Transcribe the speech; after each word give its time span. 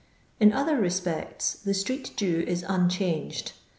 In 0.39 0.51
other 0.51 0.77
respects 0.81 1.53
the 1.53 1.73
streetJew 1.73 2.41
is 2.47 2.63
uaehanged. 2.63 3.51